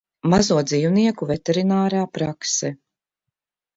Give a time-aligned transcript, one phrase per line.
[0.31, 2.73] Mazo dzīvnieku veterinārā prakse